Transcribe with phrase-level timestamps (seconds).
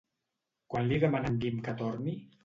[0.73, 2.15] Quan li demana en Guim que torni?